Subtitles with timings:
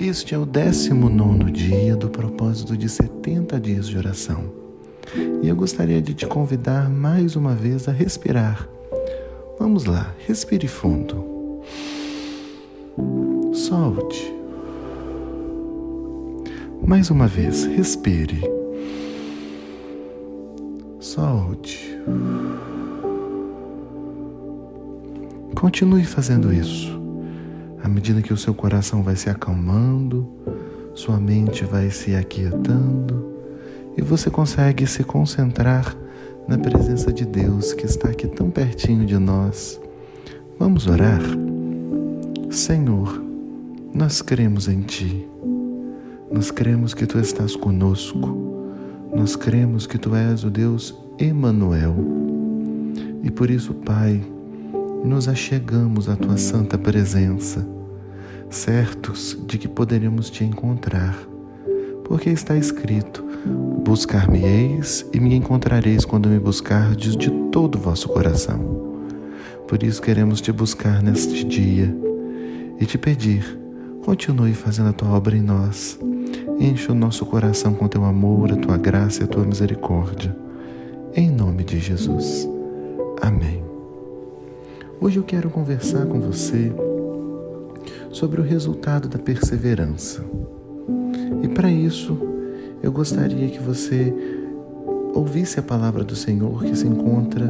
[0.00, 4.44] Este é o 19 dia do propósito de 70 dias de oração.
[5.42, 8.68] E eu gostaria de te convidar mais uma vez a respirar.
[9.58, 11.64] Vamos lá, respire fundo.
[13.52, 14.32] Solte.
[16.86, 18.40] Mais uma vez, respire.
[21.00, 21.98] Solte.
[25.56, 26.97] Continue fazendo isso.
[27.82, 30.28] À medida que o seu coração vai se acalmando,
[30.94, 33.28] sua mente vai se aquietando
[33.98, 35.96] e você consegue se concentrar
[36.46, 39.80] na presença de Deus que está aqui tão pertinho de nós.
[40.56, 41.20] Vamos orar?
[42.48, 43.20] Senhor,
[43.92, 45.28] nós cremos em Ti.
[46.30, 48.36] Nós cremos que Tu estás conosco.
[49.14, 51.96] Nós cremos que Tu és o Deus Emanuel.
[53.24, 54.22] E por isso, Pai,
[55.04, 57.66] nos achegamos à tua santa presença,
[58.50, 61.16] certos de que poderemos te encontrar,
[62.04, 63.24] porque está escrito:
[63.84, 68.78] Buscar-me-eis e me encontrareis quando me buscardes de todo o vosso coração.
[69.66, 71.94] Por isso queremos te buscar neste dia
[72.80, 73.58] e te pedir:
[74.04, 75.98] continue fazendo a tua obra em nós.
[76.58, 80.36] Enche o nosso coração com teu amor, a tua graça e a tua misericórdia.
[81.14, 82.48] Em nome de Jesus.
[83.22, 83.67] Amém.
[85.00, 86.72] Hoje eu quero conversar com você
[88.10, 90.24] sobre o resultado da perseverança.
[91.40, 92.18] E para isso,
[92.82, 94.12] eu gostaria que você
[95.14, 97.48] ouvisse a palavra do Senhor que se encontra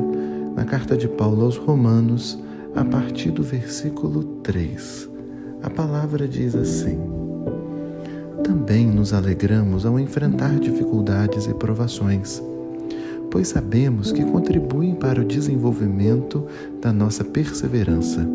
[0.55, 2.39] na carta de Paulo aos Romanos,
[2.77, 5.09] a partir do versículo 3.
[5.63, 7.01] A palavra diz assim:
[8.45, 12.43] Também nos alegramos ao enfrentar dificuldades e provações
[13.31, 16.47] pois sabemos que contribuem para o desenvolvimento
[16.81, 18.27] da nossa perseverança.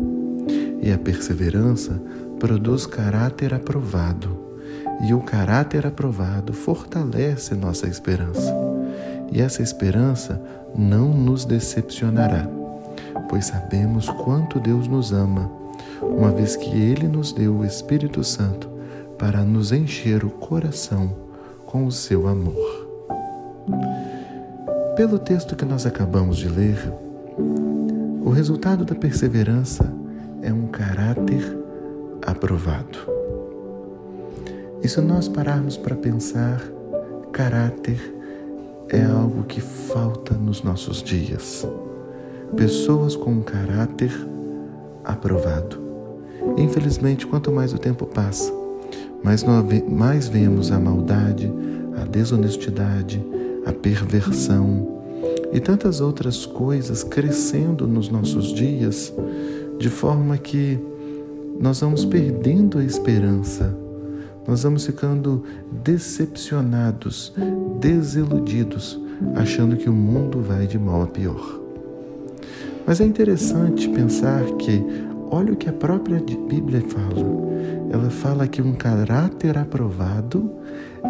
[0.82, 2.00] E a perseverança
[2.38, 4.36] produz caráter aprovado,
[5.06, 8.54] e o caráter aprovado fortalece nossa esperança.
[9.32, 10.40] E essa esperança
[10.76, 12.48] não nos decepcionará,
[13.28, 15.50] pois sabemos quanto Deus nos ama,
[16.02, 18.68] uma vez que Ele nos deu o Espírito Santo
[19.18, 21.10] para nos encher o coração
[21.64, 22.83] com o seu amor.
[24.96, 26.78] Pelo texto que nós acabamos de ler,
[28.24, 29.92] o resultado da perseverança
[30.40, 31.58] é um caráter
[32.24, 32.98] aprovado.
[34.80, 36.62] E se nós pararmos para pensar,
[37.32, 37.98] caráter
[38.88, 41.66] é algo que falta nos nossos dias.
[42.56, 44.12] Pessoas com um caráter
[45.04, 45.76] aprovado.
[46.56, 48.52] Infelizmente, quanto mais o tempo passa,
[49.24, 49.44] mais,
[49.88, 51.52] mais vemos a maldade,
[52.00, 53.33] a desonestidade,
[53.64, 55.02] a perversão
[55.52, 59.12] e tantas outras coisas crescendo nos nossos dias,
[59.78, 60.78] de forma que
[61.60, 63.76] nós vamos perdendo a esperança,
[64.46, 65.44] nós vamos ficando
[65.84, 67.32] decepcionados,
[67.80, 69.00] desiludidos,
[69.36, 71.60] achando que o mundo vai de mal a pior.
[72.86, 74.84] Mas é interessante pensar que,
[75.30, 77.44] olha o que a própria Bíblia fala.
[77.90, 80.50] Ela fala que um caráter aprovado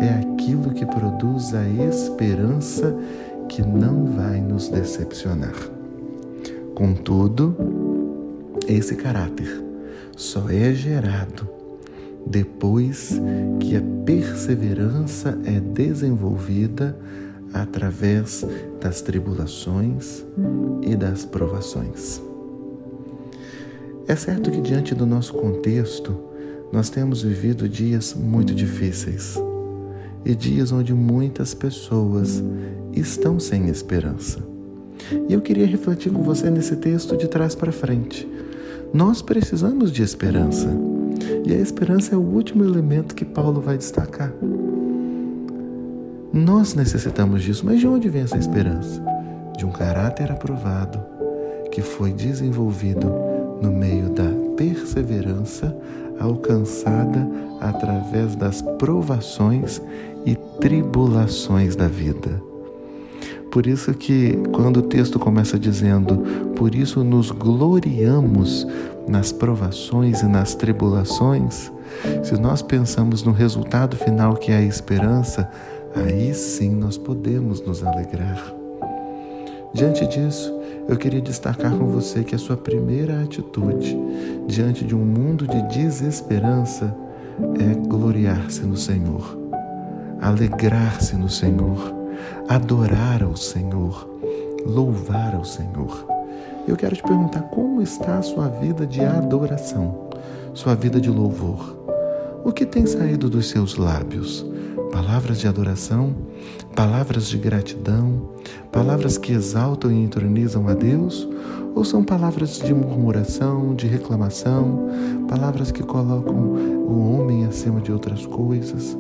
[0.01, 2.97] é aquilo que produz a esperança
[3.49, 5.55] que não vai nos decepcionar.
[6.75, 7.55] Contudo,
[8.67, 9.63] esse caráter
[10.17, 11.49] só é gerado
[12.27, 13.21] depois
[13.61, 16.97] que a perseverança é desenvolvida
[17.53, 18.45] através
[18.81, 20.25] das tribulações
[20.83, 22.21] e das provações.
[24.09, 26.15] É certo que, diante do nosso contexto,
[26.73, 29.39] nós temos vivido dias muito difíceis
[30.25, 32.43] e dias onde muitas pessoas
[32.93, 34.39] estão sem esperança.
[35.29, 38.29] E eu queria refletir com você nesse texto de trás para frente.
[38.93, 40.69] Nós precisamos de esperança.
[41.45, 44.33] E a esperança é o último elemento que Paulo vai destacar.
[46.33, 49.03] Nós necessitamos disso, mas de onde vem essa esperança?
[49.57, 50.99] De um caráter aprovado
[51.71, 53.07] que foi desenvolvido
[53.61, 55.77] no meio da perseverança
[56.19, 57.29] alcançada
[57.61, 59.81] através das provações
[60.25, 62.43] e tribulações da vida.
[63.51, 66.17] Por isso que quando o texto começa dizendo,
[66.57, 68.67] por isso nos gloriamos
[69.07, 71.71] nas provações e nas tribulações,
[72.23, 75.49] se nós pensamos no resultado final que é a esperança,
[75.95, 78.54] aí sim nós podemos nos alegrar.
[79.75, 80.57] Diante disso,
[80.89, 83.99] eu queria destacar com você que a sua primeira atitude
[84.47, 86.97] diante de um mundo de desesperança
[87.59, 89.37] é gloriar-se no Senhor,
[90.21, 91.93] alegrar-se no Senhor,
[92.49, 94.09] adorar ao Senhor,
[94.65, 96.07] louvar ao Senhor.
[96.69, 100.09] Eu quero te perguntar como está a sua vida de adoração,
[100.55, 101.77] sua vida de louvor.
[102.45, 104.47] O que tem saído dos seus lábios?
[104.95, 106.15] Palavras de adoração,
[106.73, 108.31] palavras de gratidão,
[108.71, 111.29] palavras que exaltam e entronizam a Deus?
[111.75, 114.87] Ou são palavras de murmuração, de reclamação,
[115.29, 118.97] palavras que colocam o homem acima de outras coisas?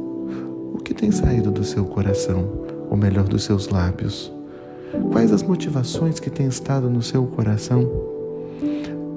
[0.75, 2.45] O que tem saído do seu coração,
[2.91, 4.33] ou melhor, dos seus lábios?
[5.13, 7.89] Quais as motivações que têm estado no seu coração?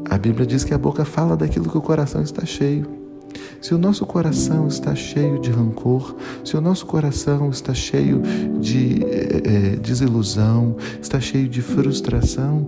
[0.08, 3.06] A Bíblia diz que a boca fala daquilo que o coração está cheio.
[3.62, 8.22] Se o nosso coração está cheio de rancor, se o nosso coração está cheio
[8.60, 12.66] de é, desilusão, está cheio de frustração,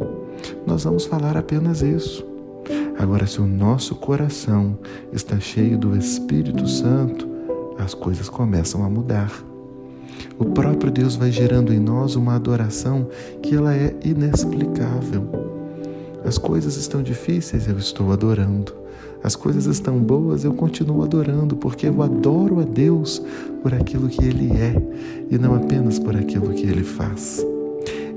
[0.66, 2.26] nós vamos falar apenas isso.
[2.98, 4.78] Agora, se o nosso coração
[5.14, 7.28] está cheio do Espírito Santo,
[7.78, 9.32] as coisas começam a mudar.
[10.38, 13.08] O próprio Deus vai gerando em nós uma adoração
[13.42, 15.49] que ela é inexplicável.
[16.24, 18.74] As coisas estão difíceis, eu estou adorando.
[19.24, 23.22] As coisas estão boas, eu continuo adorando, porque eu adoro a Deus
[23.62, 24.76] por aquilo que Ele é
[25.30, 27.46] e não apenas por aquilo que Ele faz.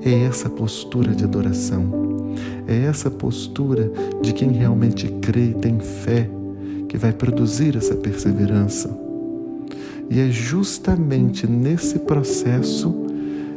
[0.04, 2.34] É essa postura de adoração,
[2.66, 3.90] é essa postura
[4.20, 6.28] de quem realmente crê e tem fé
[6.88, 8.94] que vai produzir essa perseverança.
[10.10, 12.94] E é justamente nesse processo,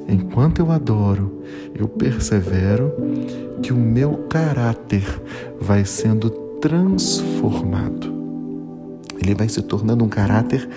[0.08, 1.42] enquanto eu adoro,
[1.74, 2.94] eu persevero,
[3.62, 5.04] que o meu caráter
[5.60, 6.30] vai sendo
[6.60, 8.14] transformado.
[9.22, 10.68] Ele vai se tornando um caráter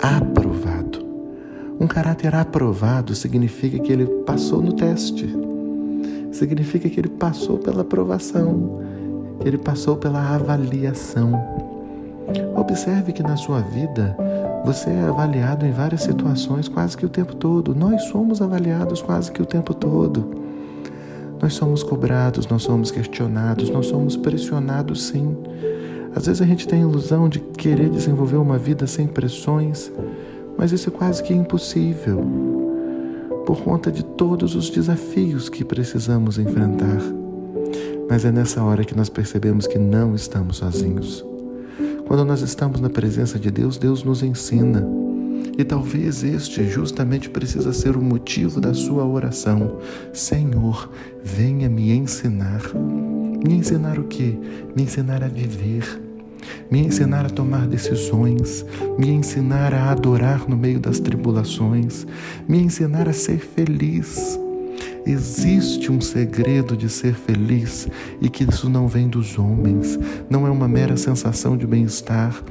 [0.00, 1.00] aprovado.
[1.78, 5.28] Um caráter aprovado significa que ele passou no teste,
[6.30, 8.80] significa que ele passou pela aprovação,
[9.40, 11.32] que ele passou pela avaliação.
[12.56, 14.16] Observe que na sua vida
[14.64, 17.74] você é avaliado em várias situações quase que o tempo todo.
[17.74, 20.40] Nós somos avaliados quase que o tempo todo.
[21.40, 25.36] Nós somos cobrados, nós somos questionados, nós somos pressionados sim.
[26.14, 29.90] Às vezes a gente tem a ilusão de querer desenvolver uma vida sem pressões,
[30.58, 32.22] mas isso é quase que impossível
[33.46, 37.00] por conta de todos os desafios que precisamos enfrentar.
[38.08, 41.24] Mas é nessa hora que nós percebemos que não estamos sozinhos.
[42.10, 44.84] Quando nós estamos na presença de Deus, Deus nos ensina.
[45.56, 49.78] E talvez este justamente precisa ser o motivo da sua oração.
[50.12, 50.90] Senhor,
[51.22, 52.62] venha me ensinar.
[52.74, 54.36] Me ensinar o quê?
[54.74, 56.02] Me ensinar a viver.
[56.68, 58.66] Me ensinar a tomar decisões,
[58.98, 62.04] me ensinar a adorar no meio das tribulações,
[62.48, 64.36] me ensinar a ser feliz,
[65.06, 67.88] Existe um segredo de ser feliz
[68.20, 69.98] e que isso não vem dos homens,
[70.28, 72.42] não é uma mera sensação de bem-estar.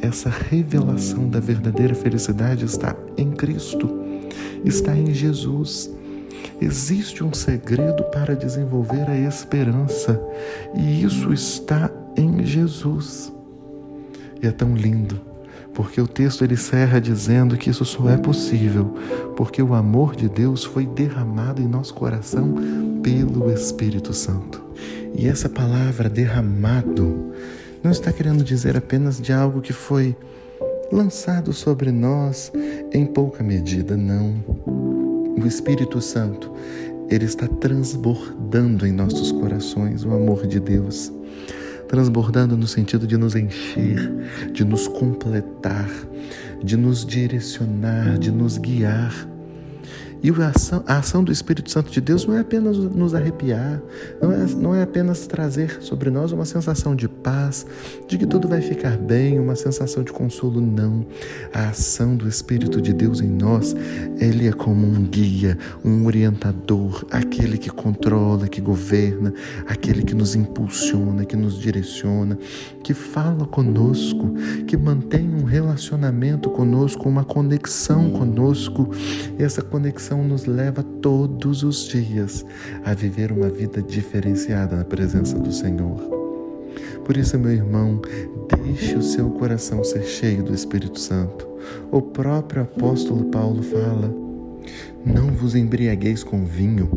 [0.00, 3.88] Essa revelação da verdadeira felicidade está em Cristo,
[4.64, 5.90] está em Jesus.
[6.60, 10.20] Existe um segredo para desenvolver a esperança
[10.74, 13.32] e isso está em Jesus.
[14.42, 15.33] E é tão lindo
[15.74, 18.94] porque o texto ele encerra dizendo que isso só é possível
[19.36, 22.54] porque o amor de Deus foi derramado em nosso coração
[23.02, 24.62] pelo Espírito Santo.
[25.16, 27.32] E essa palavra derramado
[27.82, 30.16] não está querendo dizer apenas de algo que foi
[30.90, 32.52] lançado sobre nós
[32.92, 34.34] em pouca medida, não.
[35.36, 36.52] O Espírito Santo,
[37.10, 41.12] ele está transbordando em nossos corações o amor de Deus
[41.94, 44.10] transbordando no sentido de nos encher,
[44.52, 45.88] de nos completar,
[46.60, 49.12] de nos direcionar, de nos guiar
[50.24, 53.82] e a ação, a ação, do Espírito Santo de Deus não é apenas nos arrepiar,
[54.22, 57.66] não é, não é apenas trazer sobre nós uma sensação de paz,
[58.08, 61.04] de que tudo vai ficar bem, uma sensação de consolo, não.
[61.52, 63.76] A ação do Espírito de Deus em nós,
[64.18, 69.34] ele é como um guia, um orientador, aquele que controla, que governa,
[69.66, 72.38] aquele que nos impulsiona, que nos direciona,
[72.82, 74.32] que fala conosco,
[74.66, 78.88] que mantém um relacionamento conosco, uma conexão conosco.
[79.38, 82.44] E essa conexão nos leva todos os dias
[82.84, 85.98] a viver uma vida diferenciada na presença do Senhor.
[87.04, 88.00] Por isso, meu irmão,
[88.64, 91.46] deixe o seu coração ser cheio do Espírito Santo.
[91.90, 94.14] O próprio apóstolo Paulo fala:
[95.04, 96.90] Não vos embriagueis com vinho,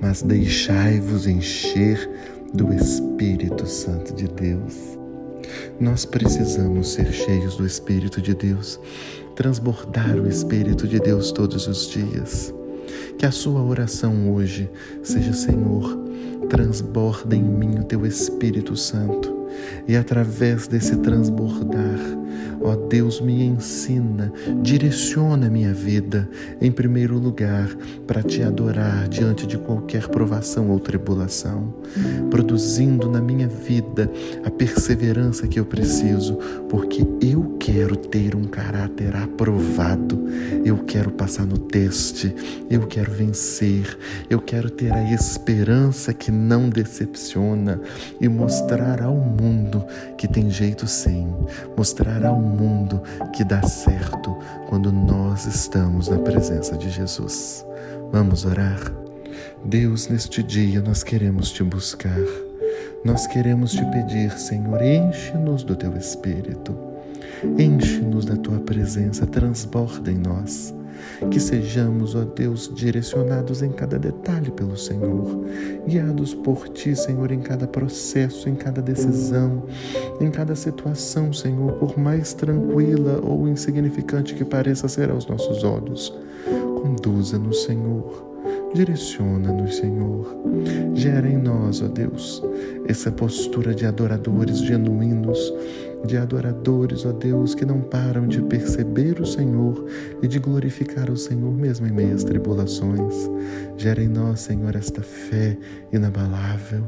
[0.00, 2.08] mas deixai-vos encher
[2.52, 4.96] do Espírito Santo de Deus.
[5.80, 8.80] Nós precisamos ser cheios do Espírito de Deus,
[9.36, 12.52] transbordar o Espírito de Deus todos os dias.
[13.18, 14.68] Que a sua oração hoje
[15.02, 15.96] seja: Senhor,
[16.48, 19.35] transborda em mim o teu Espírito Santo
[19.86, 21.98] E através desse transbordar,
[22.60, 26.28] ó Deus, me ensina, direciona minha vida,
[26.60, 27.68] em primeiro lugar,
[28.06, 31.72] para te adorar diante de qualquer provação ou tribulação,
[32.30, 34.10] produzindo na minha vida
[34.44, 36.36] a perseverança que eu preciso,
[36.68, 40.26] porque eu quero ter um caráter aprovado,
[40.64, 42.34] eu quero passar no teste,
[42.68, 43.96] eu quero vencer,
[44.28, 47.80] eu quero ter a esperança que não decepciona
[48.20, 49.35] e mostrar ao mundo
[50.16, 51.32] que tem jeito sim,
[51.76, 53.02] mostrar ao mundo
[53.32, 54.36] que dá certo
[54.68, 57.64] quando nós estamos na presença de Jesus.
[58.10, 58.80] Vamos orar?
[59.64, 62.20] Deus, neste dia nós queremos te buscar.
[63.04, 66.76] Nós queremos te pedir, Senhor, enche-nos do teu espírito.
[67.58, 70.74] Enche-nos da tua presença, transborda em nós.
[71.30, 75.44] Que sejamos, ó Deus, direcionados em cada detalhe pelo Senhor,
[75.86, 79.64] guiados por Ti, Senhor, em cada processo, em cada decisão,
[80.20, 86.12] em cada situação, Senhor, por mais tranquila ou insignificante que pareça ser aos nossos olhos.
[86.82, 88.26] Conduza-nos, Senhor.
[88.74, 90.36] Direciona-nos, Senhor.
[90.94, 92.42] Gera em nós, ó Deus,
[92.86, 95.52] essa postura de adoradores genuínos,
[96.04, 99.86] de adoradores, ó Deus, que não param de perceber o Senhor
[100.22, 103.30] e de glorificar o Senhor mesmo em meio às tribulações.
[103.76, 105.56] Gera em nós, Senhor, esta fé
[105.92, 106.84] inabalável.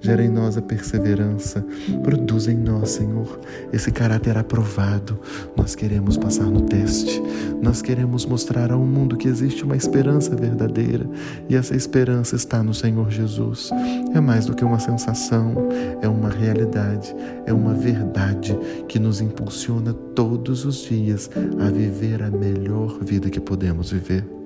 [0.00, 1.64] Gera em nós a perseverança.
[2.02, 3.40] Produz em nós, Senhor,
[3.72, 5.18] esse caráter aprovado.
[5.56, 7.20] Nós queremos passar no teste.
[7.60, 11.08] Nós queremos mostrar ao mundo que existe uma esperança verdadeira
[11.48, 13.70] e essa esperança está no Senhor Jesus.
[14.14, 15.54] É mais do que uma sensação,
[16.00, 17.14] é uma realidade,
[17.44, 21.28] é uma verdade que nos impulsiona todos os dias
[21.58, 24.37] a viver a melhor vida que podemos viver.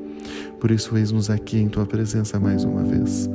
[0.61, 3.29] Por isso, eis-nos aqui em tua presença mais uma vez.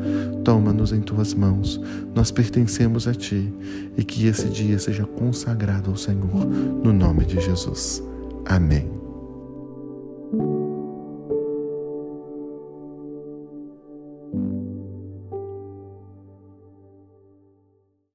[0.44, 1.79] Toma-nos em tuas mãos,
[2.15, 3.51] nós pertencemos a ti
[3.98, 6.46] e que esse dia seja consagrado ao Senhor,
[6.84, 8.01] no nome de Jesus.
[8.46, 8.97] Amém.